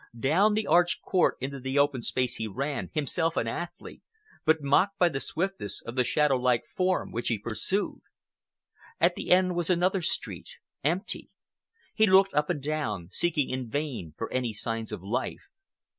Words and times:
Down 0.19 0.55
the 0.55 0.65
arched 0.65 1.03
court 1.03 1.37
into 1.39 1.59
the 1.59 1.77
open 1.77 2.01
space 2.01 2.37
he 2.37 2.47
ran, 2.47 2.89
himself 2.91 3.37
an 3.37 3.47
athlete, 3.47 4.01
but 4.45 4.63
mocked 4.63 4.97
by 4.97 5.09
the 5.09 5.19
swiftness 5.19 5.79
of 5.85 5.95
the 5.95 6.03
shadowlike 6.03 6.63
form 6.75 7.11
which 7.11 7.27
he 7.27 7.37
pursued. 7.37 8.01
At 8.99 9.13
the 9.13 9.29
end 9.29 9.53
was 9.55 9.69
another 9.69 10.01
street—empty. 10.01 11.29
He 11.93 12.07
looked 12.07 12.33
up 12.33 12.49
and 12.49 12.63
down, 12.63 13.09
seeking 13.11 13.51
in 13.51 13.69
vain 13.69 14.15
for 14.17 14.33
any 14.33 14.53
signs 14.53 14.91
of 14.91 15.03
life. 15.03 15.43